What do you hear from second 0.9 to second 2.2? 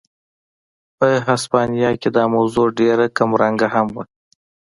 په هسپانیا کې